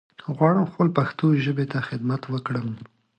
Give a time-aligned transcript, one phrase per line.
[0.35, 2.67] غواړم خپل پښتو ژبې ته خدمت وکړم